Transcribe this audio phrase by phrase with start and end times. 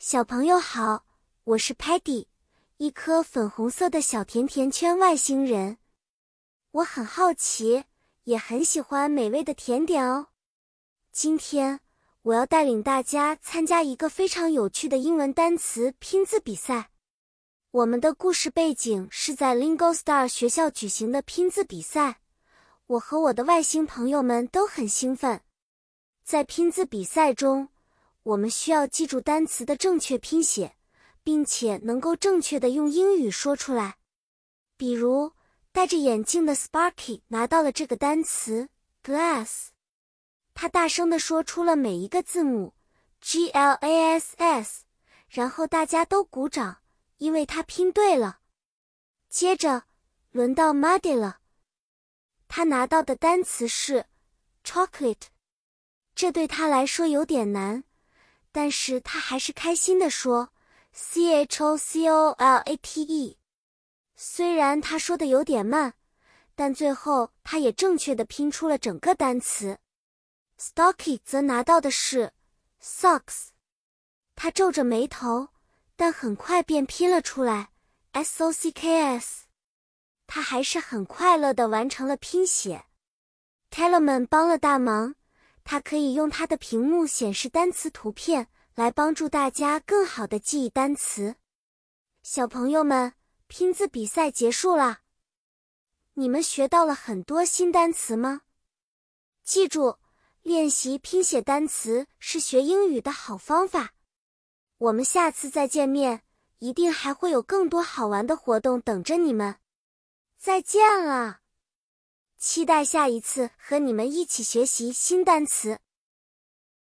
[0.00, 1.04] 小朋友好，
[1.42, 2.26] 我是 Patty，
[2.76, 5.78] 一颗粉红色的小甜甜圈外星人。
[6.70, 7.82] 我很好奇，
[8.22, 10.28] 也很喜欢美味的甜点哦。
[11.10, 11.80] 今天
[12.22, 16.90] 我要带领大家参加一个非常有趣的英文单词拼字比赛。
[17.72, 22.20] 我们的故事背景是在 Lingo Star 学校举行的拼字比赛，
[22.86, 25.40] 我和我的外星朋友们都很兴奋。
[26.22, 27.68] 在拼字比赛中。
[28.28, 30.76] 我们需要记住单词的正确拼写，
[31.22, 33.96] 并且能够正确的用英语说出来。
[34.76, 35.32] 比如，
[35.72, 38.68] 戴着眼镜的 Sparky 拿到了这个单词
[39.02, 39.68] glass，
[40.52, 42.74] 他大声的说出了每一个字母
[43.22, 44.84] G L A S S，
[45.30, 46.82] 然后大家都鼓掌，
[47.16, 48.40] 因为他拼对了。
[49.30, 49.84] 接着，
[50.32, 51.38] 轮到 Muddy 了，
[52.46, 54.04] 他拿到的单词是
[54.62, 55.28] chocolate，
[56.14, 57.84] 这对他来说有点难。
[58.58, 60.52] 但是他还是开心地说
[60.90, 63.38] ：“C H O C O L A T E。”
[64.18, 65.94] 虽然他说的有点慢，
[66.56, 69.78] 但最后他也正确的拼出了整个单词。
[70.58, 72.32] Stocky 则拿到的是
[72.82, 73.50] socks，
[74.34, 75.50] 他皱着眉头，
[75.94, 77.70] 但很快便拼了出来
[78.10, 79.44] S O C K S。
[80.26, 82.86] 他还是很快乐的完成了拼写。
[83.70, 85.14] Tellerman 帮了大忙。
[85.70, 91.36] 它可以用它的屏幕显示单词图片，来帮助大家更好的记忆单词。
[92.22, 93.12] 小朋友们，
[93.48, 95.00] 拼字比赛结束了，
[96.14, 98.40] 你们学到了很多新单词吗？
[99.44, 99.98] 记住，
[100.40, 103.92] 练习拼写单词是学英语的好方法。
[104.78, 106.22] 我们下次再见面，
[106.60, 109.56] 一定还会有更多好玩的活动等着你们。
[110.38, 111.40] 再见了。
[112.38, 115.80] 期待下一次和你们一起学习新单词。